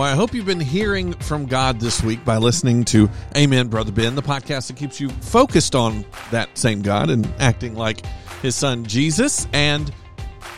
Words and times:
Well, 0.00 0.08
I 0.08 0.14
hope 0.14 0.32
you've 0.32 0.46
been 0.46 0.58
hearing 0.58 1.12
from 1.12 1.44
God 1.44 1.78
this 1.78 2.02
week 2.02 2.24
by 2.24 2.38
listening 2.38 2.86
to 2.86 3.10
Amen, 3.36 3.68
Brother 3.68 3.92
Ben, 3.92 4.14
the 4.14 4.22
podcast 4.22 4.68
that 4.68 4.76
keeps 4.78 4.98
you 4.98 5.10
focused 5.10 5.74
on 5.74 6.06
that 6.30 6.56
same 6.56 6.80
God 6.80 7.10
and 7.10 7.30
acting 7.38 7.74
like 7.74 8.06
his 8.40 8.56
son 8.56 8.86
Jesus. 8.86 9.46
And 9.52 9.92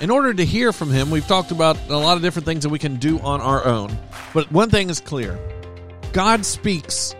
in 0.00 0.10
order 0.10 0.32
to 0.32 0.44
hear 0.44 0.72
from 0.72 0.90
him, 0.90 1.10
we've 1.10 1.26
talked 1.26 1.50
about 1.50 1.76
a 1.88 1.96
lot 1.96 2.16
of 2.16 2.22
different 2.22 2.46
things 2.46 2.62
that 2.62 2.68
we 2.68 2.78
can 2.78 2.98
do 2.98 3.18
on 3.18 3.40
our 3.40 3.64
own. 3.64 3.98
But 4.32 4.48
one 4.52 4.70
thing 4.70 4.88
is 4.90 5.00
clear 5.00 5.36
God 6.12 6.46
speaks 6.46 7.16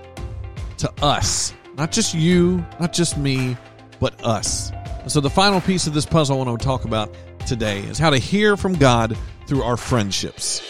to 0.77 0.93
us, 1.03 1.53
not 1.75 1.91
just 1.91 2.15
you, 2.15 2.65
not 2.79 2.93
just 2.93 3.19
me, 3.19 3.57
but 3.99 4.25
us. 4.25 4.71
And 5.01 5.11
so 5.11 5.19
the 5.19 5.29
final 5.29 5.61
piece 5.61 5.89
of 5.89 5.93
this 5.93 6.07
puzzle 6.07 6.41
I 6.41 6.45
want 6.45 6.61
to 6.61 6.65
talk 6.65 6.85
about 6.85 7.13
today 7.49 7.81
is 7.81 7.99
how 7.99 8.11
to 8.11 8.19
hear 8.19 8.57
from 8.57 8.75
God 8.75 9.19
through 9.49 9.65
our 9.65 9.77
friendships. 9.77 10.63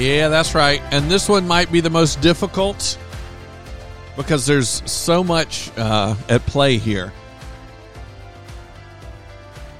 Yeah, 0.00 0.28
that's 0.28 0.54
right. 0.54 0.80
And 0.92 1.10
this 1.10 1.28
one 1.28 1.46
might 1.46 1.70
be 1.70 1.80
the 1.80 1.90
most 1.90 2.22
difficult 2.22 2.96
because 4.16 4.46
there's 4.46 4.82
so 4.90 5.22
much 5.22 5.70
uh, 5.76 6.14
at 6.26 6.40
play 6.46 6.78
here. 6.78 7.12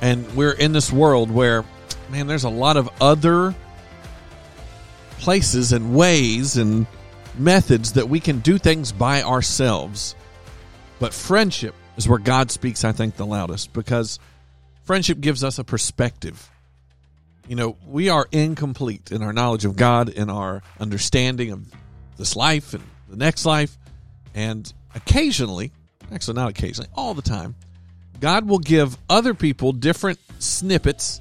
And 0.03 0.31
we're 0.37 0.53
in 0.53 0.73
this 0.73 0.93
world 0.93 1.31
where, 1.31 1.65
man, 2.11 2.27
there's 2.27 2.45
a 2.45 2.51
lot 2.51 2.77
of 2.77 2.91
other 3.01 3.55
places 5.21 5.73
and 5.73 5.95
ways 5.95 6.59
and 6.59 6.87
methods 7.39 7.95
that 7.95 8.11
we 8.11 8.21
can 8.21 8.41
do 8.41 8.59
things 8.59 8.93
by 8.93 9.23
ourselves. 9.23 10.15
But 10.99 11.15
friendship 11.15 11.75
is 11.97 12.07
where 12.07 12.19
God 12.19 12.51
speaks, 12.51 12.85
I 12.85 12.93
think, 12.93 13.17
the 13.17 13.25
loudest 13.25 13.73
because 13.73 14.19
friendship 14.85 15.21
gives 15.21 15.43
us 15.43 15.59
a 15.59 15.65
perspective 15.65 16.51
you 17.51 17.57
know, 17.57 17.77
we 17.85 18.11
are 18.11 18.29
incomplete 18.31 19.11
in 19.11 19.25
our 19.25 19.33
knowledge 19.33 19.65
of 19.65 19.75
God, 19.75 20.09
in 20.09 20.31
our 20.31 20.63
understanding 20.79 21.51
of 21.51 21.67
this 22.17 22.37
life 22.37 22.75
and 22.75 22.85
the 23.09 23.17
next 23.17 23.45
life. 23.45 23.77
And 24.37 24.73
occasionally, 24.95 25.73
actually, 26.13 26.35
not 26.35 26.49
occasionally, 26.49 26.89
all 26.95 27.13
the 27.13 27.23
time, 27.23 27.57
God 28.21 28.49
will 28.49 28.61
give 28.61 28.97
other 29.09 29.35
people 29.35 29.73
different 29.73 30.21
snippets 30.39 31.21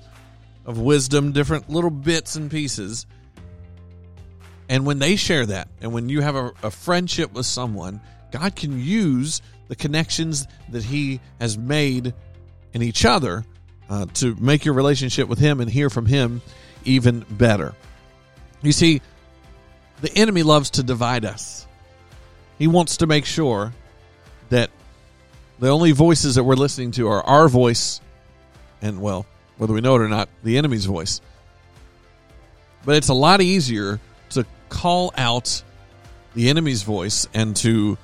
of 0.68 0.78
wisdom, 0.78 1.32
different 1.32 1.68
little 1.68 1.90
bits 1.90 2.36
and 2.36 2.52
pieces. 2.52 3.08
And 4.70 4.86
when 4.86 5.00
they 5.00 5.16
share 5.16 5.48
that, 5.48 5.68
and 5.82 5.94
when 5.94 6.10
you 6.10 6.22
have 6.22 6.36
a, 6.36 6.52
a 6.62 6.70
friendship 6.70 7.34
with 7.34 7.48
someone, 7.48 8.02
God 8.30 8.56
can 8.56 8.80
use 8.80 9.42
the 9.68 9.76
connections 9.76 10.46
that 10.70 10.84
He 10.84 11.22
has 11.40 11.58
made 11.58 12.14
in 12.72 12.84
each 12.84 13.04
other 13.04 13.46
uh, 13.90 14.06
to 14.16 14.36
make 14.40 14.66
your 14.66 14.74
relationship 14.74 15.28
with 15.28 15.40
Him 15.40 15.60
and 15.60 15.70
hear 15.70 15.90
from 15.90 16.06
Him 16.06 16.42
even 16.86 17.26
better. 17.30 17.74
You 18.62 18.72
see, 18.72 19.02
the 20.02 20.16
enemy 20.16 20.44
loves 20.44 20.72
to 20.72 20.84
divide 20.84 21.26
us. 21.26 21.68
He 22.58 22.68
wants 22.68 22.98
to 22.98 23.08
make 23.08 23.26
sure 23.26 23.74
that 24.50 24.70
the 25.60 25.70
only 25.70 25.92
voices 25.92 26.36
that 26.36 26.44
we're 26.44 26.56
listening 26.56 26.92
to 26.92 27.08
are 27.08 27.22
our 27.24 27.48
voice 27.50 28.02
and, 28.82 29.02
well, 29.02 29.26
whether 29.58 29.74
we 29.74 29.82
know 29.82 29.96
it 29.96 30.02
or 30.02 30.08
not, 30.08 30.30
the 30.44 30.58
enemy's 30.58 30.86
voice. 30.86 31.22
But 32.86 32.96
it's 32.96 33.10
a 33.10 33.14
lot 33.14 33.42
easier 33.42 34.00
to 34.32 34.46
call 34.70 35.14
out 35.18 35.64
the 36.34 36.50
enemy's 36.50 36.84
voice 36.84 37.28
and 37.34 37.56
to 37.58 37.98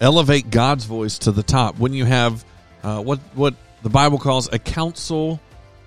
elevate 0.00 0.50
God's 0.50 0.84
voice 0.84 1.18
to 1.20 1.32
the 1.32 1.42
top 1.42 1.78
when 1.78 1.92
you 1.92 2.04
have 2.04 2.44
uh, 2.82 3.00
what 3.00 3.20
what 3.34 3.54
the 3.82 3.90
Bible 3.90 4.18
calls 4.18 4.48
a 4.52 4.58
council 4.58 5.40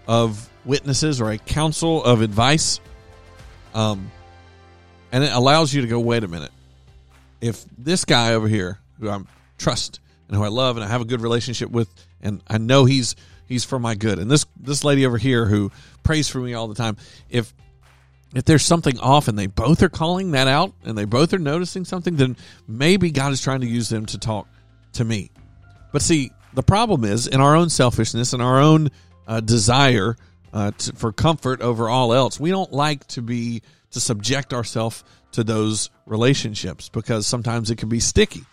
of 0.08 0.50
witnesses 0.66 1.22
or 1.22 1.32
a 1.32 1.38
council 1.38 2.04
of 2.04 2.22
advice. 2.22 2.80
Um, 3.74 4.12
and 5.12 5.24
it 5.24 5.32
allows 5.32 5.74
you 5.74 5.82
to 5.82 5.88
go, 5.88 6.00
wait 6.00 6.24
a 6.24 6.28
minute. 6.28 6.52
If 7.42 7.64
this 7.78 8.06
guy 8.06 8.34
over 8.34 8.48
here, 8.48 8.80
who 9.00 9.10
I 9.10 9.20
trust 9.58 10.00
and 10.28 10.38
who 10.38 10.44
I 10.44 10.48
love 10.48 10.78
and 10.78 10.84
I 10.84 10.88
have 10.88 11.02
a 11.02 11.06
good 11.06 11.22
relationship 11.22 11.70
with, 11.70 11.90
and 12.22 12.42
I 12.48 12.58
know 12.58 12.86
he's 12.86 13.16
he's 13.48 13.64
for 13.64 13.78
my 13.78 13.96
good, 13.96 14.20
and 14.20 14.32
this 14.32 14.46
this 14.60 14.84
lady 14.84 15.06
over 15.06 15.18
here 15.18 15.46
who 15.46 15.72
prays 16.04 16.28
for 16.28 16.40
me 16.40 16.54
all 16.54 16.68
the 16.68 16.76
time, 16.76 16.98
if 17.30 17.54
if 18.34 18.46
there's 18.46 18.64
something 18.64 19.00
off 19.00 19.28
and 19.28 19.38
they 19.38 19.48
both 19.48 19.84
are 19.84 19.90
calling 19.90 20.32
that 20.32 20.48
out 20.48 20.74
and 20.84 20.98
they 20.98 21.06
both 21.06 21.34
are 21.34 21.40
noticing 21.40 21.86
something, 21.86 22.16
then 22.16 22.36
maybe 22.68 23.12
God 23.12 23.32
is 23.32 23.42
trying 23.42 23.62
to 23.62 23.68
use 23.68 23.90
them 23.90 24.06
to 24.08 24.18
talk 24.18 24.48
to 24.94 25.06
me. 25.06 25.32
But 25.92 26.02
see, 26.02 26.32
the 26.56 26.64
problem 26.64 27.04
is 27.04 27.28
in 27.28 27.42
our 27.42 27.56
own 27.56 27.70
selfishness 27.70 28.34
and 28.34 28.42
our 28.42 28.60
own 28.60 28.90
uh, 29.28 29.42
desire 29.42 30.16
uh, 30.54 30.72
to, 30.72 30.94
for 30.94 31.12
comfort 31.12 31.62
over 31.62 31.90
all 31.90 32.14
else, 32.14 32.40
we 32.40 32.50
don't 32.50 32.72
like 32.72 33.06
to 33.08 33.22
be 33.22 33.62
to 33.92 34.00
subject 34.00 34.54
ourselves 34.54 35.04
to 35.34 35.44
those 35.44 35.90
relationships 36.06 36.90
because 36.90 37.28
sometimes 37.28 37.72
it 37.72 37.78
can 37.78 37.90
be 37.90 38.00
sticky. 38.00 38.44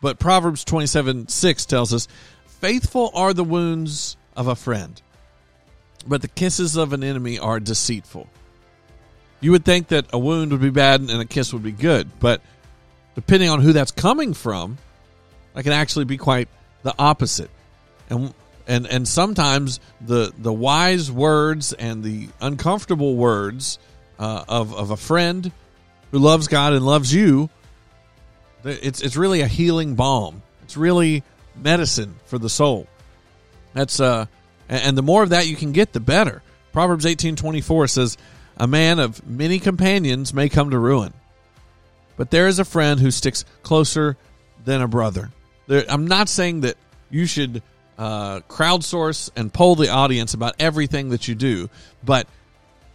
But 0.00 0.18
Proverbs 0.18 0.64
27 0.64 1.28
6 1.28 1.66
tells 1.66 1.92
us, 1.92 2.06
Faithful 2.46 3.10
are 3.14 3.34
the 3.34 3.44
wounds 3.44 4.16
of 4.36 4.46
a 4.46 4.54
friend, 4.54 5.00
but 6.06 6.22
the 6.22 6.28
kisses 6.28 6.76
of 6.76 6.92
an 6.92 7.02
enemy 7.02 7.38
are 7.38 7.58
deceitful. 7.58 8.28
You 9.40 9.52
would 9.52 9.64
think 9.64 9.88
that 9.88 10.06
a 10.12 10.18
wound 10.18 10.52
would 10.52 10.60
be 10.60 10.70
bad 10.70 11.00
and 11.00 11.10
a 11.10 11.24
kiss 11.24 11.52
would 11.52 11.62
be 11.62 11.72
good, 11.72 12.08
but 12.20 12.40
depending 13.14 13.50
on 13.50 13.60
who 13.60 13.72
that's 13.72 13.90
coming 13.90 14.34
from, 14.34 14.78
that 15.54 15.62
can 15.64 15.72
actually 15.72 16.04
be 16.04 16.16
quite 16.16 16.48
the 16.82 16.94
opposite. 16.98 17.50
And 18.10 18.32
and 18.66 18.86
and 18.86 19.08
sometimes 19.08 19.80
the 20.00 20.32
the 20.36 20.52
wise 20.52 21.10
words 21.10 21.72
and 21.72 22.04
the 22.04 22.28
uncomfortable 22.40 23.16
words 23.16 23.78
uh, 24.18 24.44
of 24.48 24.74
of 24.74 24.90
a 24.90 24.96
friend 24.96 25.50
who 26.10 26.18
loves 26.18 26.48
God 26.48 26.72
and 26.72 26.84
loves 26.84 27.12
you, 27.12 27.50
it's 28.64 29.00
it's 29.00 29.16
really 29.16 29.40
a 29.40 29.48
healing 29.48 29.94
balm. 29.94 30.42
It's 30.62 30.76
really 30.76 31.22
medicine 31.56 32.16
for 32.26 32.38
the 32.38 32.48
soul. 32.48 32.86
That's 33.72 34.00
uh, 34.00 34.26
and 34.68 34.96
the 34.96 35.02
more 35.02 35.22
of 35.22 35.30
that 35.30 35.46
you 35.46 35.56
can 35.56 35.72
get, 35.72 35.92
the 35.92 36.00
better. 36.00 36.42
Proverbs 36.72 37.06
eighteen 37.06 37.36
twenty 37.36 37.60
four 37.60 37.86
says, 37.88 38.16
"A 38.56 38.66
man 38.66 38.98
of 38.98 39.26
many 39.26 39.58
companions 39.58 40.34
may 40.34 40.48
come 40.48 40.70
to 40.70 40.78
ruin, 40.78 41.14
but 42.16 42.30
there 42.30 42.48
is 42.48 42.58
a 42.58 42.64
friend 42.64 43.00
who 43.00 43.10
sticks 43.10 43.44
closer 43.62 44.16
than 44.64 44.82
a 44.82 44.88
brother." 44.88 45.30
There, 45.68 45.84
I'm 45.88 46.08
not 46.08 46.28
saying 46.28 46.62
that 46.62 46.76
you 47.10 47.26
should 47.26 47.62
uh, 47.96 48.40
crowdsource 48.40 49.30
and 49.36 49.52
poll 49.52 49.76
the 49.76 49.88
audience 49.88 50.34
about 50.34 50.56
everything 50.58 51.10
that 51.10 51.28
you 51.28 51.34
do, 51.36 51.70
but 52.04 52.26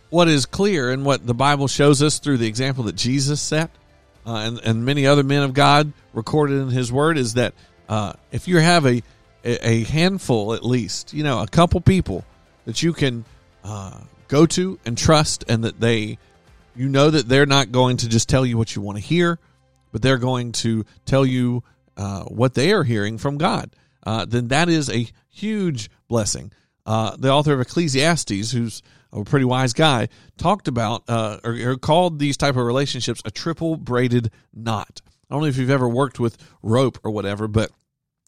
what 0.10 0.28
is 0.28 0.46
clear 0.46 0.92
and 0.92 1.06
what 1.06 1.26
the 1.26 1.34
Bible 1.34 1.68
shows 1.68 2.04
us 2.04 2.20
through 2.20 2.38
the 2.38 2.48
example 2.48 2.84
that 2.84 2.96
Jesus 2.96 3.42
set 3.42 3.72
uh, 4.26 4.36
and, 4.36 4.60
and 4.64 4.86
many 4.86 5.08
other 5.08 5.24
men 5.24 5.44
of 5.44 5.54
God 5.54 5.92
recorded 6.14 6.60
in 6.60 6.70
His 6.70 6.92
Word 6.92 7.18
is 7.18 7.34
that 7.34 7.54
uh, 7.90 8.14
if 8.32 8.48
you 8.48 8.58
have 8.58 8.86
a, 8.86 9.02
a 9.44 9.84
handful 9.84 10.54
at 10.54 10.64
least, 10.64 11.14
you 11.14 11.24
know, 11.24 11.42
a 11.42 11.48
couple 11.48 11.82
people 11.82 12.24
that 12.66 12.82
you 12.82 12.94
can 12.94 13.26
uh, 13.64 14.00
go 14.28 14.46
to 14.46 14.80
and 14.86 14.98
trust, 14.98 15.44
and 15.50 15.64
that 15.64 15.80
they, 15.80 16.18
you 16.76 16.88
know, 16.88 17.10
that 17.10 17.28
they're 17.28 17.46
not 17.46 17.72
going 17.72 17.98
to 17.98 18.10
just 18.10 18.30
tell 18.30 18.46
you 18.46 18.58
what 18.58 18.76
you 18.76 18.82
want 18.82 18.98
to 18.98 19.04
hear, 19.04 19.38
but 19.92 20.02
they're 20.02 20.18
going 20.18 20.54
to 20.54 20.86
tell 21.06 21.26
you 21.26 21.64
uh, 21.98 22.24
what 22.24 22.54
they 22.54 22.72
are 22.72 22.84
hearing 22.84 23.18
from 23.18 23.38
God, 23.38 23.76
uh, 24.06 24.26
then 24.26 24.48
that 24.50 24.70
is 24.70 24.90
a 24.90 25.08
huge 25.30 25.90
blessing. 26.08 26.52
Uh, 26.86 27.16
the 27.18 27.32
author 27.32 27.54
of 27.54 27.62
Ecclesiastes, 27.62 28.52
who's 28.52 28.82
a 29.14 29.24
pretty 29.24 29.46
wise 29.46 29.74
guy, 29.74 30.10
talked 30.38 30.68
about 30.68 31.04
uh, 31.08 31.40
or, 31.44 31.54
or, 31.54 31.78
called 31.78 32.20
these 32.20 32.36
type 32.36 32.56
of 32.56 32.66
relationships 32.66 33.22
a 33.26 33.32
triple 33.32 33.78
braided 33.78 34.32
knot. 34.54 35.02
I 35.30 35.36
don't 35.36 35.42
know 35.42 35.48
if 35.48 35.58
you've 35.58 35.70
ever 35.70 35.88
worked 35.88 36.20
with 36.20 36.38
rope 36.62 37.00
or 37.04 37.12
whatever, 37.12 37.48
but 37.48 37.72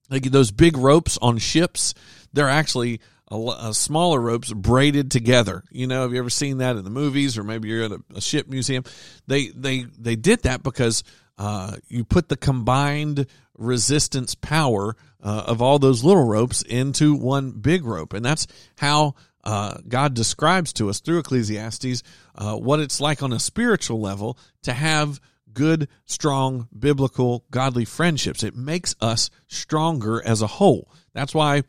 like 0.09 0.23
those 0.23 0.51
big 0.51 0.77
ropes 0.77 1.17
on 1.21 1.37
ships, 1.37 1.93
they're 2.33 2.49
actually 2.49 3.01
a, 3.29 3.35
a, 3.35 3.73
smaller 3.73 4.19
ropes 4.21 4.53
braided 4.53 5.11
together. 5.11 5.63
You 5.71 5.87
know, 5.87 6.03
have 6.03 6.13
you 6.13 6.19
ever 6.19 6.29
seen 6.29 6.59
that 6.59 6.75
in 6.75 6.83
the 6.83 6.89
movies, 6.89 7.37
or 7.37 7.43
maybe 7.43 7.69
you're 7.69 7.83
at 7.83 7.91
a, 7.91 8.01
a 8.15 8.21
ship 8.21 8.47
museum? 8.47 8.83
They 9.27 9.47
they 9.47 9.85
they 9.97 10.15
did 10.15 10.43
that 10.43 10.63
because 10.63 11.03
uh, 11.37 11.77
you 11.87 12.03
put 12.03 12.29
the 12.29 12.37
combined 12.37 13.27
resistance 13.57 14.35
power 14.35 14.95
uh, 15.21 15.43
of 15.47 15.61
all 15.61 15.79
those 15.79 16.03
little 16.03 16.25
ropes 16.25 16.61
into 16.61 17.15
one 17.15 17.51
big 17.51 17.85
rope. 17.85 18.13
And 18.13 18.23
that's 18.23 18.47
how 18.77 19.15
uh, 19.43 19.77
God 19.87 20.13
describes 20.13 20.73
to 20.73 20.89
us 20.89 20.99
through 20.99 21.19
Ecclesiastes 21.19 22.03
uh, 22.35 22.55
what 22.55 22.79
it's 22.79 23.01
like 23.01 23.23
on 23.23 23.33
a 23.33 23.39
spiritual 23.39 23.99
level 23.99 24.37
to 24.63 24.73
have 24.73 25.19
good, 25.53 25.87
strong, 26.05 26.67
biblical, 26.77 27.45
godly 27.51 27.85
friendships. 27.85 28.43
It 28.43 28.55
makes 28.55 28.95
us 29.01 29.29
stronger 29.47 30.21
as 30.25 30.41
a 30.41 30.47
whole. 30.47 30.91
That's 31.13 31.33
why 31.33 31.63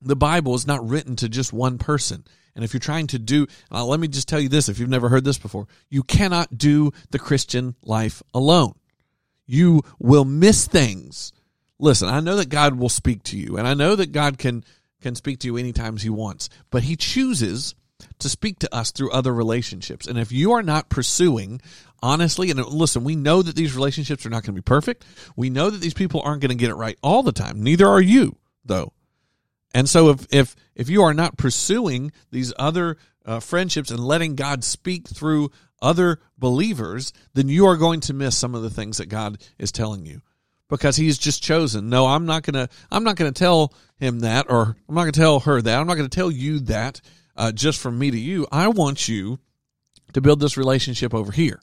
the 0.00 0.16
Bible 0.16 0.54
is 0.54 0.66
not 0.66 0.86
written 0.88 1.16
to 1.16 1.28
just 1.28 1.52
one 1.52 1.78
person. 1.78 2.24
And 2.54 2.64
if 2.64 2.72
you're 2.72 2.80
trying 2.80 3.08
to 3.08 3.18
do, 3.18 3.46
uh, 3.70 3.84
let 3.84 4.00
me 4.00 4.08
just 4.08 4.28
tell 4.28 4.40
you 4.40 4.48
this 4.48 4.68
if 4.68 4.78
you've 4.78 4.88
never 4.88 5.08
heard 5.08 5.24
this 5.24 5.38
before, 5.38 5.66
you 5.90 6.02
cannot 6.02 6.56
do 6.56 6.92
the 7.10 7.18
Christian 7.18 7.74
life 7.82 8.22
alone 8.32 8.74
you 9.46 9.82
will 9.98 10.24
miss 10.24 10.66
things 10.66 11.32
listen, 11.78 12.08
I 12.08 12.20
know 12.20 12.36
that 12.36 12.48
God 12.48 12.76
will 12.76 12.88
speak 12.88 13.22
to 13.24 13.36
you, 13.36 13.56
and 13.56 13.66
I 13.66 13.74
know 13.74 13.96
that 13.96 14.12
God 14.12 14.38
can 14.38 14.64
can 15.00 15.14
speak 15.14 15.40
to 15.40 15.46
you 15.46 15.56
anytime 15.56 15.96
He 15.96 16.10
wants, 16.10 16.48
but 16.70 16.82
He 16.82 16.96
chooses 16.96 17.74
to 18.18 18.28
speak 18.28 18.58
to 18.60 18.74
us 18.74 18.90
through 18.90 19.10
other 19.10 19.32
relationships. 19.32 20.06
And 20.06 20.18
if 20.18 20.32
you 20.32 20.52
are 20.52 20.62
not 20.62 20.88
pursuing 20.88 21.60
honestly, 22.02 22.50
and 22.50 22.64
listen, 22.64 23.04
we 23.04 23.16
know 23.16 23.42
that 23.42 23.56
these 23.56 23.74
relationships 23.74 24.26
are 24.26 24.30
not 24.30 24.42
going 24.42 24.54
to 24.54 24.60
be 24.60 24.62
perfect. 24.62 25.04
We 25.34 25.50
know 25.50 25.70
that 25.70 25.80
these 25.80 25.94
people 25.94 26.20
aren't 26.22 26.42
going 26.42 26.50
to 26.50 26.56
get 26.56 26.70
it 26.70 26.74
right 26.74 26.98
all 27.02 27.22
the 27.22 27.32
time. 27.32 27.62
Neither 27.62 27.86
are 27.86 28.00
you, 28.00 28.36
though. 28.64 28.92
And 29.74 29.88
so 29.88 30.10
if 30.10 30.26
if 30.30 30.56
if 30.74 30.88
you 30.88 31.02
are 31.02 31.14
not 31.14 31.36
pursuing 31.36 32.12
these 32.30 32.52
other 32.58 32.96
uh, 33.26 33.40
friendships 33.40 33.90
and 33.90 34.00
letting 34.00 34.36
God 34.36 34.64
speak 34.64 35.08
through 35.08 35.50
other 35.82 36.20
believers, 36.38 37.12
then 37.34 37.48
you 37.48 37.66
are 37.66 37.76
going 37.76 38.00
to 38.00 38.14
miss 38.14 38.36
some 38.36 38.54
of 38.54 38.62
the 38.62 38.70
things 38.70 38.98
that 38.98 39.08
God 39.08 39.38
is 39.58 39.72
telling 39.72 40.06
you 40.06 40.22
because 40.68 40.96
he's 40.96 41.18
just 41.18 41.42
chosen. 41.42 41.90
No, 41.90 42.06
I'm 42.06 42.26
not 42.26 42.42
going 42.42 42.54
to 42.54 42.72
I'm 42.90 43.04
not 43.04 43.16
going 43.16 43.32
to 43.32 43.38
tell 43.38 43.74
him 43.98 44.20
that 44.20 44.46
or 44.48 44.76
I'm 44.88 44.94
not 44.94 45.02
going 45.02 45.12
to 45.12 45.20
tell 45.20 45.40
her 45.40 45.60
that. 45.60 45.78
I'm 45.78 45.86
not 45.86 45.96
going 45.96 46.08
to 46.08 46.14
tell 46.14 46.30
you 46.30 46.60
that 46.60 47.00
uh, 47.36 47.52
just 47.52 47.80
from 47.80 47.98
me 47.98 48.10
to 48.10 48.18
you. 48.18 48.46
I 48.50 48.68
want 48.68 49.08
you 49.08 49.38
to 50.12 50.20
build 50.20 50.40
this 50.40 50.56
relationship 50.56 51.12
over 51.12 51.32
here 51.32 51.60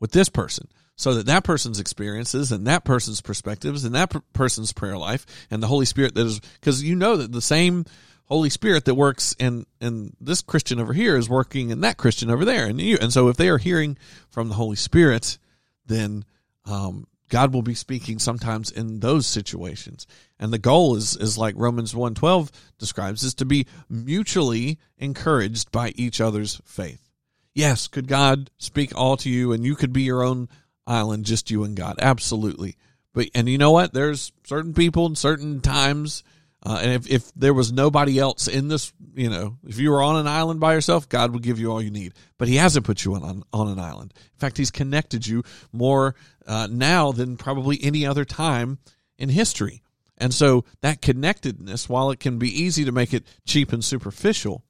with 0.00 0.12
this 0.12 0.28
person 0.28 0.68
so 0.96 1.14
that 1.14 1.26
that 1.26 1.44
person's 1.44 1.80
experiences 1.80 2.52
and 2.52 2.66
that 2.66 2.84
person's 2.84 3.20
perspectives 3.20 3.84
and 3.84 3.94
that 3.94 4.10
per- 4.10 4.22
person's 4.32 4.72
prayer 4.72 4.98
life 4.98 5.26
and 5.50 5.62
the 5.62 5.66
Holy 5.66 5.86
Spirit 5.86 6.14
that 6.14 6.26
is 6.26 6.40
because 6.40 6.82
you 6.82 6.94
know 6.94 7.16
that 7.16 7.32
the 7.32 7.40
same 7.40 7.84
Holy 8.26 8.50
Spirit 8.50 8.84
that 8.86 8.94
works 8.94 9.34
in 9.38 9.66
in 9.80 10.16
this 10.20 10.42
Christian 10.42 10.80
over 10.80 10.92
here 10.92 11.16
is 11.16 11.28
working 11.28 11.70
in 11.70 11.80
that 11.82 11.96
Christian 11.96 12.30
over 12.30 12.44
there 12.44 12.66
and 12.66 12.80
you 12.80 12.98
and 13.00 13.12
so 13.12 13.28
if 13.28 13.36
they 13.36 13.48
are 13.48 13.58
hearing 13.58 13.98
from 14.30 14.48
the 14.48 14.54
Holy 14.54 14.76
Spirit 14.76 15.38
then 15.86 16.24
um, 16.64 17.06
God 17.28 17.52
will 17.52 17.62
be 17.62 17.74
speaking 17.74 18.18
sometimes 18.18 18.70
in 18.70 19.00
those 19.00 19.26
situations. 19.26 20.06
And 20.38 20.52
the 20.52 20.58
goal 20.58 20.96
is 20.96 21.16
is 21.16 21.38
like 21.38 21.54
Romans 21.56 21.92
1:12 21.94 22.50
describes 22.78 23.22
is 23.22 23.34
to 23.34 23.44
be 23.44 23.66
mutually 23.88 24.78
encouraged 24.98 25.70
by 25.72 25.92
each 25.96 26.20
other's 26.20 26.60
faith. 26.64 27.10
Yes, 27.54 27.88
could 27.88 28.08
God 28.08 28.50
speak 28.58 28.92
all 28.96 29.16
to 29.18 29.30
you 29.30 29.52
and 29.52 29.64
you 29.64 29.76
could 29.76 29.92
be 29.92 30.02
your 30.02 30.22
own 30.22 30.48
island 30.86 31.24
just 31.24 31.50
you 31.50 31.64
and 31.64 31.76
God. 31.76 31.96
Absolutely. 31.98 32.76
But 33.12 33.28
and 33.34 33.48
you 33.48 33.58
know 33.58 33.70
what? 33.70 33.92
There's 33.92 34.32
certain 34.44 34.74
people 34.74 35.06
and 35.06 35.16
certain 35.16 35.60
times 35.60 36.24
uh, 36.64 36.78
and 36.80 36.92
if, 36.92 37.10
if 37.10 37.32
there 37.34 37.52
was 37.52 37.72
nobody 37.72 38.18
else 38.18 38.48
in 38.48 38.68
this, 38.68 38.92
you 39.14 39.28
know, 39.28 39.58
if 39.66 39.78
you 39.78 39.90
were 39.90 40.02
on 40.02 40.16
an 40.16 40.26
island 40.26 40.60
by 40.60 40.72
yourself, 40.72 41.08
God 41.08 41.32
would 41.32 41.42
give 41.42 41.58
you 41.58 41.70
all 41.70 41.82
you 41.82 41.90
need. 41.90 42.14
But 42.38 42.48
He 42.48 42.56
hasn't 42.56 42.86
put 42.86 43.04
you 43.04 43.14
on, 43.14 43.42
on 43.52 43.68
an 43.68 43.78
island. 43.78 44.14
In 44.16 44.38
fact, 44.38 44.56
He's 44.56 44.70
connected 44.70 45.26
you 45.26 45.42
more 45.72 46.14
uh, 46.46 46.68
now 46.70 47.12
than 47.12 47.36
probably 47.36 47.78
any 47.82 48.06
other 48.06 48.24
time 48.24 48.78
in 49.18 49.28
history. 49.28 49.82
And 50.16 50.32
so 50.32 50.64
that 50.80 51.02
connectedness, 51.02 51.88
while 51.88 52.10
it 52.10 52.20
can 52.20 52.38
be 52.38 52.62
easy 52.62 52.84
to 52.86 52.92
make 52.92 53.12
it 53.12 53.26
cheap 53.44 53.72
and 53.72 53.84
superficial, 53.84 54.64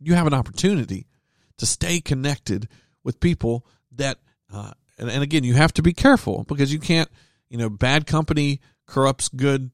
you 0.00 0.14
have 0.14 0.26
an 0.26 0.34
opportunity 0.34 1.08
to 1.58 1.66
stay 1.66 2.00
connected 2.00 2.68
with 3.04 3.20
people 3.20 3.66
that, 3.96 4.18
uh, 4.52 4.72
and, 4.98 5.10
and 5.10 5.22
again, 5.22 5.44
you 5.44 5.54
have 5.54 5.74
to 5.74 5.82
be 5.82 5.92
careful 5.92 6.44
because 6.44 6.72
you 6.72 6.78
can't, 6.78 7.10
you 7.50 7.58
know, 7.58 7.68
bad 7.68 8.06
company 8.06 8.60
corrupts 8.86 9.28
good 9.28 9.70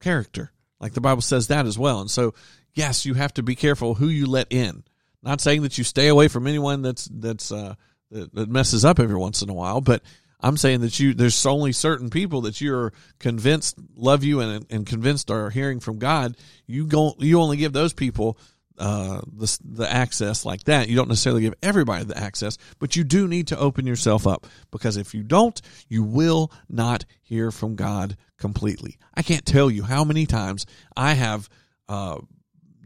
character. 0.00 0.52
Like 0.80 0.94
the 0.94 1.00
Bible 1.00 1.22
says 1.22 1.48
that 1.48 1.66
as 1.66 1.78
well. 1.78 2.00
And 2.00 2.10
so, 2.10 2.34
yes, 2.74 3.04
you 3.04 3.14
have 3.14 3.34
to 3.34 3.42
be 3.42 3.54
careful 3.54 3.94
who 3.94 4.08
you 4.08 4.26
let 4.26 4.46
in. 4.50 4.84
Not 5.22 5.40
saying 5.40 5.62
that 5.62 5.76
you 5.76 5.84
stay 5.84 6.08
away 6.08 6.28
from 6.28 6.46
anyone 6.46 6.82
that's 6.82 7.08
that's 7.12 7.52
uh, 7.52 7.74
that, 8.10 8.48
messes 8.48 8.84
up 8.84 8.98
every 8.98 9.16
once 9.16 9.42
in 9.42 9.50
a 9.50 9.54
while, 9.54 9.80
but 9.80 10.02
I'm 10.40 10.56
saying 10.56 10.80
that 10.80 10.98
you 10.98 11.12
there's 11.12 11.44
only 11.44 11.72
certain 11.72 12.08
people 12.08 12.42
that 12.42 12.60
you're 12.60 12.92
convinced 13.18 13.76
love 13.94 14.24
you 14.24 14.40
and 14.40 14.64
and 14.70 14.86
convinced 14.86 15.30
are 15.30 15.50
hearing 15.50 15.80
from 15.80 15.98
God. 15.98 16.36
You 16.66 16.86
go 16.86 17.14
you 17.18 17.40
only 17.40 17.58
give 17.58 17.74
those 17.74 17.92
people 17.92 18.38
uh, 18.80 19.20
the 19.32 19.58
the 19.64 19.90
access 19.90 20.44
like 20.44 20.64
that. 20.64 20.88
You 20.88 20.96
don't 20.96 21.08
necessarily 21.08 21.42
give 21.42 21.54
everybody 21.62 22.04
the 22.04 22.18
access, 22.18 22.58
but 22.78 22.96
you 22.96 23.04
do 23.04 23.28
need 23.28 23.48
to 23.48 23.58
open 23.58 23.86
yourself 23.86 24.26
up 24.26 24.46
because 24.70 24.96
if 24.96 25.14
you 25.14 25.22
don't, 25.22 25.60
you 25.88 26.02
will 26.02 26.50
not 26.68 27.04
hear 27.22 27.50
from 27.50 27.76
God 27.76 28.16
completely. 28.38 28.96
I 29.14 29.22
can't 29.22 29.44
tell 29.44 29.70
you 29.70 29.82
how 29.82 30.02
many 30.02 30.26
times 30.26 30.66
I 30.96 31.12
have 31.12 31.48
uh, 31.88 32.18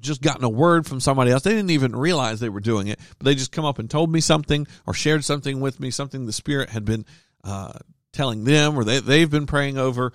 just 0.00 0.20
gotten 0.20 0.44
a 0.44 0.48
word 0.48 0.86
from 0.86 1.00
somebody 1.00 1.30
else. 1.30 1.42
They 1.42 1.50
didn't 1.50 1.70
even 1.70 1.96
realize 1.96 2.40
they 2.40 2.48
were 2.48 2.60
doing 2.60 2.88
it, 2.88 3.00
but 3.18 3.24
they 3.24 3.34
just 3.34 3.52
come 3.52 3.64
up 3.64 3.78
and 3.78 3.88
told 3.88 4.12
me 4.12 4.20
something 4.20 4.66
or 4.86 4.94
shared 4.94 5.24
something 5.24 5.60
with 5.60 5.80
me, 5.80 5.90
something 5.90 6.26
the 6.26 6.32
Spirit 6.32 6.70
had 6.70 6.84
been 6.84 7.06
uh, 7.42 7.78
telling 8.12 8.44
them 8.44 8.76
or 8.76 8.84
they, 8.84 9.00
they've 9.00 9.30
been 9.30 9.46
praying 9.46 9.78
over. 9.78 10.12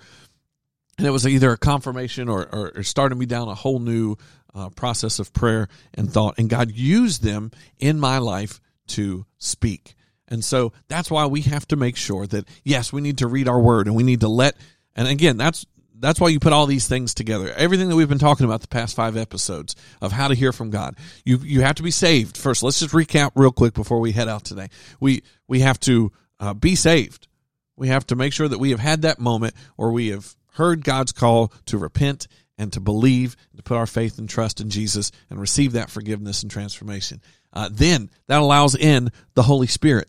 And 0.98 1.06
it 1.06 1.10
was 1.10 1.26
either 1.26 1.50
a 1.50 1.56
confirmation 1.56 2.28
or, 2.28 2.46
or, 2.54 2.72
or 2.76 2.82
starting 2.82 3.18
me 3.18 3.24
down 3.24 3.48
a 3.48 3.54
whole 3.54 3.78
new 3.78 4.16
uh, 4.54 4.68
process 4.70 5.18
of 5.18 5.32
prayer 5.32 5.68
and 5.94 6.12
thought. 6.12 6.38
And 6.38 6.50
God 6.50 6.70
used 6.70 7.22
them 7.22 7.50
in 7.78 8.00
my 8.00 8.18
life 8.18 8.60
to 8.88 9.26
speak. 9.38 9.94
And 10.28 10.44
so 10.44 10.72
that's 10.88 11.10
why 11.10 11.26
we 11.26 11.42
have 11.42 11.66
to 11.68 11.76
make 11.76 11.96
sure 11.96 12.26
that, 12.26 12.48
yes, 12.64 12.92
we 12.92 13.00
need 13.00 13.18
to 13.18 13.26
read 13.26 13.48
our 13.48 13.60
word 13.60 13.86
and 13.86 13.96
we 13.96 14.02
need 14.04 14.20
to 14.20 14.28
let 14.28 14.56
and 14.94 15.08
again, 15.08 15.36
that's 15.36 15.66
that's 15.98 16.18
why 16.18 16.28
you 16.28 16.40
put 16.40 16.54
all 16.54 16.66
these 16.66 16.88
things 16.88 17.12
together. 17.12 17.52
Everything 17.52 17.88
that 17.90 17.96
we've 17.96 18.08
been 18.08 18.18
talking 18.18 18.46
about 18.46 18.62
the 18.62 18.68
past 18.68 18.96
five 18.96 19.18
episodes 19.18 19.76
of 20.00 20.12
how 20.12 20.28
to 20.28 20.34
hear 20.34 20.52
from 20.52 20.70
God. 20.70 20.96
You 21.24 21.38
you 21.38 21.60
have 21.62 21.76
to 21.76 21.82
be 21.82 21.90
saved 21.90 22.36
first. 22.36 22.62
Let's 22.62 22.80
just 22.80 22.94
recap 22.94 23.32
real 23.34 23.52
quick 23.52 23.74
before 23.74 24.00
we 24.00 24.12
head 24.12 24.28
out 24.28 24.44
today. 24.44 24.68
We 24.98 25.22
we 25.46 25.60
have 25.60 25.78
to 25.80 26.12
uh, 26.38 26.54
be 26.54 26.74
saved. 26.74 27.28
We 27.76 27.88
have 27.88 28.06
to 28.08 28.16
make 28.16 28.32
sure 28.32 28.48
that 28.48 28.58
we 28.58 28.70
have 28.70 28.80
had 28.80 29.02
that 29.02 29.18
moment 29.18 29.54
where 29.76 29.90
we 29.90 30.08
have 30.08 30.34
heard 30.54 30.84
God's 30.84 31.12
call 31.12 31.52
to 31.66 31.78
repent 31.78 32.26
and 32.60 32.74
to 32.74 32.80
believe, 32.80 33.36
to 33.56 33.62
put 33.62 33.78
our 33.78 33.86
faith 33.86 34.18
and 34.18 34.28
trust 34.28 34.60
in 34.60 34.68
Jesus 34.68 35.10
and 35.30 35.40
receive 35.40 35.72
that 35.72 35.88
forgiveness 35.88 36.42
and 36.42 36.50
transformation. 36.50 37.22
Uh, 37.54 37.70
then 37.72 38.10
that 38.26 38.42
allows 38.42 38.74
in 38.76 39.10
the 39.32 39.42
Holy 39.42 39.66
Spirit, 39.66 40.08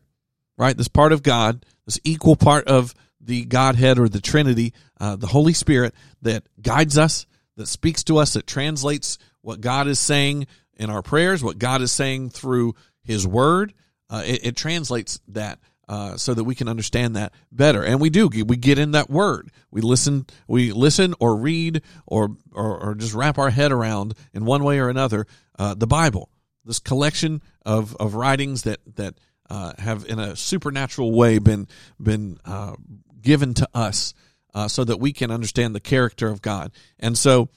right? 0.57 0.75
This 0.75 0.89
part 0.89 1.13
of 1.13 1.23
God, 1.23 1.65
this 1.85 1.97
equal 2.03 2.35
part 2.35 2.67
of 2.67 2.93
the 3.21 3.45
Godhead 3.45 3.97
or 3.97 4.09
the 4.09 4.19
Trinity, 4.19 4.73
uh, 4.99 5.15
the 5.15 5.27
Holy 5.27 5.53
Spirit 5.53 5.95
that 6.23 6.43
guides 6.61 6.97
us, 6.97 7.25
that 7.55 7.67
speaks 7.67 8.03
to 8.03 8.17
us, 8.17 8.33
that 8.33 8.47
translates 8.47 9.17
what 9.39 9.61
God 9.61 9.87
is 9.87 9.97
saying 9.97 10.45
in 10.75 10.89
our 10.89 11.01
prayers, 11.01 11.41
what 11.41 11.57
God 11.57 11.81
is 11.81 11.93
saying 11.93 12.31
through 12.31 12.75
His 13.01 13.25
Word. 13.25 13.73
Uh, 14.09 14.23
it, 14.25 14.45
it, 14.47 14.55
translates 14.57 15.21
that 15.29 15.57
uh, 15.91 16.15
so 16.15 16.33
that 16.33 16.45
we 16.45 16.55
can 16.55 16.69
understand 16.69 17.17
that 17.17 17.33
better, 17.51 17.83
and 17.83 17.99
we 17.99 18.09
do. 18.09 18.29
We 18.29 18.55
get 18.55 18.79
in 18.79 18.91
that 18.91 19.09
Word. 19.09 19.51
We 19.71 19.81
listen. 19.81 20.25
We 20.47 20.71
listen 20.71 21.13
or 21.19 21.35
read 21.35 21.81
or 22.07 22.37
or, 22.53 22.79
or 22.79 22.95
just 22.95 23.13
wrap 23.13 23.37
our 23.37 23.49
head 23.49 23.73
around 23.73 24.13
in 24.33 24.45
one 24.45 24.63
way 24.63 24.79
or 24.79 24.87
another 24.87 25.27
uh, 25.59 25.73
the 25.73 25.87
Bible. 25.87 26.29
This 26.63 26.79
collection 26.79 27.41
of 27.65 27.95
of 27.97 28.15
writings 28.15 28.63
that 28.63 28.79
that. 28.95 29.15
Uh, 29.49 29.73
have 29.79 30.05
in 30.05 30.17
a 30.17 30.33
supernatural 30.33 31.11
way 31.11 31.37
been 31.37 31.67
been 32.01 32.37
uh, 32.45 32.73
given 33.21 33.53
to 33.53 33.67
us 33.73 34.13
uh, 34.53 34.69
so 34.69 34.85
that 34.85 34.97
we 34.97 35.11
can 35.11 35.29
understand 35.29 35.75
the 35.75 35.81
character 35.81 36.29
of 36.29 36.41
God. 36.41 36.71
And 36.99 37.17
so 37.17 37.49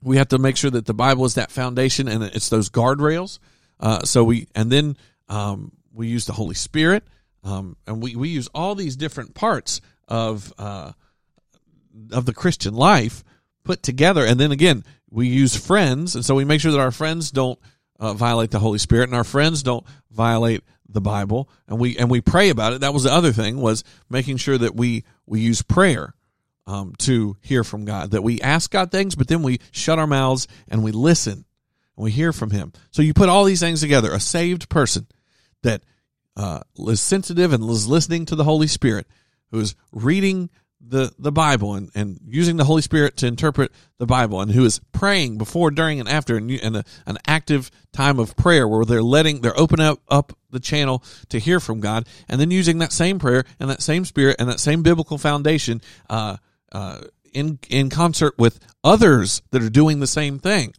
we 0.00 0.18
have 0.18 0.28
to 0.28 0.38
make 0.38 0.56
sure 0.56 0.70
that 0.70 0.86
the 0.86 0.94
Bible 0.94 1.24
is 1.24 1.34
that 1.34 1.50
foundation 1.50 2.06
and 2.06 2.22
it's 2.22 2.50
those 2.50 2.70
guardrails. 2.70 3.40
Uh, 3.80 4.02
so 4.04 4.22
we, 4.22 4.46
and 4.54 4.70
then 4.70 4.96
um, 5.28 5.72
we 5.92 6.06
use 6.06 6.26
the 6.26 6.32
Holy 6.32 6.54
Spirit, 6.54 7.02
um, 7.44 7.76
and 7.86 8.02
we, 8.02 8.16
we 8.16 8.30
use 8.30 8.48
all 8.54 8.74
these 8.74 8.96
different 8.96 9.34
parts 9.34 9.80
of 10.08 10.52
uh, 10.58 10.92
of 12.10 12.26
the 12.26 12.34
Christian 12.34 12.74
life 12.74 13.22
put 13.62 13.82
together. 13.82 14.24
And 14.24 14.40
then 14.40 14.50
again, 14.50 14.84
we 15.10 15.28
use 15.28 15.54
friends, 15.54 16.14
and 16.14 16.24
so 16.24 16.34
we 16.34 16.44
make 16.44 16.60
sure 16.60 16.72
that 16.72 16.80
our 16.80 16.90
friends 16.90 17.30
don't 17.30 17.58
uh, 18.00 18.14
violate 18.14 18.50
the 18.50 18.58
Holy 18.58 18.78
Spirit, 18.78 19.08
and 19.08 19.14
our 19.14 19.24
friends 19.24 19.62
don't 19.62 19.86
violate 20.10 20.64
the 20.88 21.00
Bible, 21.00 21.48
and 21.68 21.78
we 21.78 21.96
and 21.96 22.10
we 22.10 22.20
pray 22.20 22.50
about 22.50 22.72
it. 22.72 22.80
That 22.80 22.94
was 22.94 23.04
the 23.04 23.12
other 23.12 23.32
thing 23.32 23.60
was 23.60 23.84
making 24.08 24.38
sure 24.38 24.58
that 24.58 24.74
we 24.74 25.04
we 25.26 25.40
use 25.40 25.62
prayer 25.62 26.14
um, 26.66 26.94
to 26.98 27.36
hear 27.40 27.62
from 27.62 27.84
God. 27.84 28.12
That 28.12 28.22
we 28.22 28.40
ask 28.40 28.70
God 28.70 28.90
things, 28.90 29.14
but 29.14 29.28
then 29.28 29.42
we 29.42 29.60
shut 29.70 29.98
our 29.98 30.06
mouths 30.06 30.48
and 30.68 30.82
we 30.82 30.92
listen 30.92 31.44
and 31.96 32.04
we 32.04 32.10
hear 32.10 32.32
from 32.32 32.50
Him. 32.50 32.72
So 32.90 33.02
you 33.02 33.14
put 33.14 33.28
all 33.28 33.44
these 33.44 33.60
things 33.60 33.80
together. 33.80 34.12
A 34.12 34.20
saved 34.20 34.68
person 34.68 35.06
that 35.62 35.82
uh, 36.36 36.60
is 36.88 37.00
sensitive 37.00 37.52
and 37.52 37.68
is 37.70 37.86
listening 37.86 38.26
to 38.26 38.36
the 38.36 38.44
Holy 38.44 38.66
Spirit, 38.66 39.06
who 39.50 39.60
is 39.60 39.74
reading 39.92 40.50
the, 40.86 41.12
the 41.18 41.32
Bible 41.32 41.74
and, 41.74 41.90
and 41.94 42.20
using 42.26 42.56
the 42.56 42.64
Holy 42.64 42.82
Spirit 42.82 43.16
to 43.18 43.26
interpret 43.26 43.72
the 43.98 44.06
Bible 44.06 44.40
and 44.40 44.50
who 44.50 44.64
is 44.64 44.80
praying 44.92 45.38
before, 45.38 45.70
during, 45.70 46.00
and 46.00 46.08
after 46.08 46.36
and, 46.36 46.50
and 46.50 46.76
a, 46.76 46.84
an 47.06 47.18
active 47.26 47.70
time 47.92 48.18
of 48.18 48.36
prayer 48.36 48.68
where 48.68 48.84
they're 48.84 49.02
letting, 49.02 49.40
they're 49.40 49.58
opening 49.58 49.86
up, 49.86 50.00
up 50.08 50.36
the 50.50 50.60
channel 50.60 51.02
to 51.30 51.38
hear 51.38 51.60
from 51.60 51.80
God 51.80 52.06
and 52.28 52.40
then 52.40 52.50
using 52.50 52.78
that 52.78 52.92
same 52.92 53.18
prayer 53.18 53.44
and 53.58 53.70
that 53.70 53.82
same 53.82 54.04
spirit 54.04 54.36
and 54.38 54.48
that 54.48 54.60
same 54.60 54.82
biblical 54.82 55.18
foundation, 55.18 55.80
uh, 56.10 56.36
uh, 56.72 57.00
in, 57.32 57.58
in 57.68 57.90
concert 57.90 58.34
with 58.38 58.60
others 58.82 59.42
that 59.50 59.62
are 59.62 59.70
doing 59.70 60.00
the 60.00 60.06
same 60.06 60.38
thing. 60.38 60.74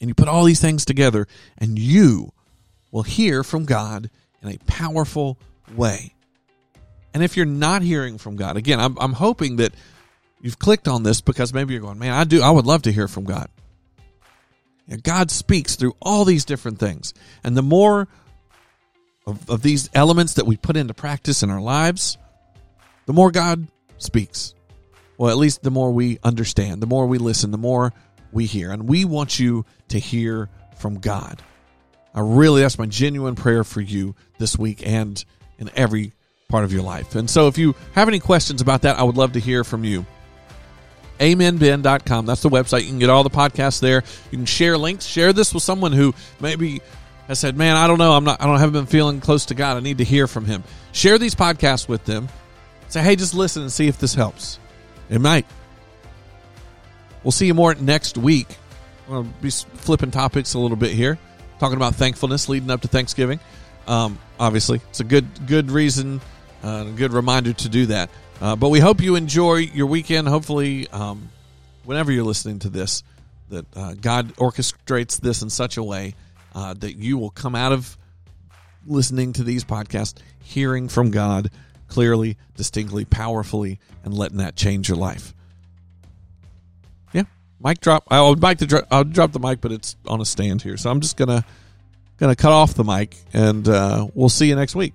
And 0.00 0.08
you 0.08 0.14
put 0.14 0.28
all 0.28 0.44
these 0.44 0.60
things 0.60 0.84
together 0.84 1.26
and 1.58 1.78
you 1.78 2.32
will 2.90 3.02
hear 3.02 3.42
from 3.42 3.64
God 3.64 4.10
in 4.44 4.50
a 4.50 4.58
powerful 4.66 5.38
way. 5.74 6.14
And 7.12 7.22
if 7.22 7.36
you're 7.36 7.46
not 7.46 7.82
hearing 7.82 8.18
from 8.18 8.36
God, 8.36 8.56
again, 8.56 8.80
I'm, 8.80 8.96
I'm 8.98 9.12
hoping 9.12 9.56
that 9.56 9.72
you've 10.40 10.58
clicked 10.58 10.88
on 10.88 11.02
this 11.02 11.20
because 11.20 11.54
maybe 11.54 11.72
you're 11.72 11.82
going, 11.82 11.98
man, 11.98 12.12
I 12.12 12.24
do, 12.24 12.42
I 12.42 12.50
would 12.50 12.66
love 12.66 12.82
to 12.82 12.92
hear 12.92 13.08
from 13.08 13.24
God. 13.24 13.48
God 15.02 15.30
speaks 15.30 15.76
through 15.76 15.96
all 16.02 16.24
these 16.24 16.44
different 16.44 16.78
things. 16.78 17.14
And 17.42 17.56
the 17.56 17.62
more 17.62 18.08
of, 19.26 19.48
of 19.48 19.62
these 19.62 19.88
elements 19.94 20.34
that 20.34 20.46
we 20.46 20.56
put 20.56 20.76
into 20.76 20.92
practice 20.92 21.42
in 21.42 21.50
our 21.50 21.60
lives, 21.60 22.18
the 23.06 23.12
more 23.12 23.30
God 23.30 23.66
speaks. 23.96 24.54
Well, 25.16 25.30
at 25.30 25.38
least 25.38 25.62
the 25.62 25.70
more 25.70 25.92
we 25.92 26.18
understand, 26.22 26.82
the 26.82 26.86
more 26.86 27.06
we 27.06 27.18
listen, 27.18 27.50
the 27.50 27.58
more 27.58 27.92
we 28.32 28.46
hear. 28.46 28.72
And 28.72 28.88
we 28.88 29.04
want 29.04 29.38
you 29.38 29.64
to 29.88 29.98
hear 29.98 30.50
from 30.76 30.98
God. 30.98 31.42
I 32.14 32.20
really, 32.20 32.62
that's 32.62 32.78
my 32.78 32.86
genuine 32.86 33.34
prayer 33.34 33.64
for 33.64 33.80
you 33.80 34.14
this 34.38 34.56
week 34.56 34.86
and 34.86 35.22
in 35.58 35.70
every 35.74 36.12
part 36.48 36.64
of 36.64 36.72
your 36.72 36.82
life. 36.82 37.14
And 37.14 37.28
so 37.28 37.48
if 37.48 37.58
you 37.58 37.74
have 37.92 38.08
any 38.08 38.20
questions 38.20 38.60
about 38.60 38.82
that, 38.82 38.98
I 38.98 39.02
would 39.02 39.16
love 39.16 39.32
to 39.32 39.40
hear 39.40 39.64
from 39.64 39.84
you. 39.84 40.06
AmenBen.com. 41.18 42.26
That's 42.26 42.42
the 42.42 42.48
website. 42.48 42.82
You 42.82 42.88
can 42.88 42.98
get 42.98 43.10
all 43.10 43.22
the 43.22 43.30
podcasts 43.30 43.80
there. 43.80 44.02
You 44.30 44.38
can 44.38 44.46
share 44.46 44.76
links. 44.76 45.04
Share 45.06 45.32
this 45.32 45.54
with 45.54 45.62
someone 45.62 45.92
who 45.92 46.14
maybe 46.40 46.80
has 47.28 47.38
said, 47.38 47.56
"Man, 47.56 47.76
I 47.76 47.86
don't 47.86 47.98
know. 47.98 48.12
I'm 48.12 48.24
not. 48.24 48.40
I 48.40 48.46
don't 48.46 48.58
haven't 48.58 48.72
been 48.72 48.86
feeling 48.86 49.20
close 49.20 49.46
to 49.46 49.54
God. 49.54 49.76
I 49.76 49.80
need 49.80 49.98
to 49.98 50.04
hear 50.04 50.26
from 50.26 50.44
Him." 50.44 50.64
Share 50.92 51.16
these 51.18 51.34
podcasts 51.34 51.88
with 51.88 52.04
them. 52.04 52.28
Say, 52.88 53.00
"Hey, 53.02 53.14
just 53.16 53.32
listen 53.32 53.62
and 53.62 53.72
see 53.72 53.86
if 53.86 53.98
this 53.98 54.14
helps." 54.14 54.58
It 55.08 55.20
might. 55.20 55.46
We'll 57.22 57.32
see 57.32 57.46
you 57.46 57.54
more 57.54 57.74
next 57.74 58.18
week. 58.18 58.48
To 59.08 59.22
be 59.40 59.50
flipping 59.50 60.10
topics 60.10 60.54
a 60.54 60.58
little 60.58 60.76
bit 60.76 60.92
here, 60.92 61.18
talking 61.58 61.76
about 61.76 61.94
thankfulness 61.94 62.48
leading 62.48 62.70
up 62.70 62.82
to 62.82 62.88
Thanksgiving. 62.88 63.40
Um, 63.86 64.18
obviously, 64.38 64.80
it's 64.90 65.00
a 65.00 65.04
good 65.04 65.46
good 65.46 65.70
reason, 65.70 66.20
uh, 66.62 66.86
a 66.88 66.92
good 66.92 67.12
reminder 67.12 67.52
to 67.52 67.68
do 67.68 67.86
that. 67.86 68.10
Uh, 68.40 68.56
but 68.56 68.68
we 68.68 68.80
hope 68.80 69.00
you 69.00 69.16
enjoy 69.16 69.56
your 69.56 69.86
weekend. 69.86 70.28
Hopefully, 70.28 70.88
um, 70.88 71.30
whenever 71.84 72.10
you're 72.10 72.24
listening 72.24 72.58
to 72.60 72.68
this, 72.68 73.02
that 73.50 73.66
uh, 73.76 73.94
God 73.94 74.34
orchestrates 74.36 75.20
this 75.20 75.42
in 75.42 75.50
such 75.50 75.76
a 75.76 75.82
way 75.82 76.14
uh, 76.54 76.74
that 76.74 76.96
you 76.96 77.18
will 77.18 77.30
come 77.30 77.54
out 77.54 77.72
of 77.72 77.96
listening 78.86 79.32
to 79.34 79.44
these 79.44 79.64
podcasts 79.64 80.18
hearing 80.42 80.88
from 80.88 81.10
God 81.10 81.50
clearly, 81.88 82.36
distinctly, 82.56 83.04
powerfully, 83.04 83.78
and 84.04 84.12
letting 84.12 84.38
that 84.38 84.56
change 84.56 84.88
your 84.88 84.98
life. 84.98 85.34
Mic 87.64 87.80
drop. 87.80 88.04
I 88.10 88.20
would 88.20 88.42
like 88.42 88.58
to 88.58 88.66
drop. 88.66 88.86
I'll 88.90 89.04
drop 89.04 89.32
the 89.32 89.40
mic, 89.40 89.62
but 89.62 89.72
it's 89.72 89.96
on 90.06 90.20
a 90.20 90.24
stand 90.26 90.60
here, 90.60 90.76
so 90.76 90.90
I'm 90.90 91.00
just 91.00 91.16
gonna 91.16 91.44
gonna 92.18 92.36
cut 92.36 92.52
off 92.52 92.74
the 92.74 92.84
mic, 92.84 93.16
and 93.32 93.66
uh, 93.66 94.06
we'll 94.14 94.28
see 94.28 94.48
you 94.48 94.54
next 94.54 94.74
week. 94.74 94.92